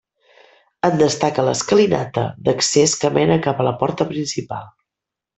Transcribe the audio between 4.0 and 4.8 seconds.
principal.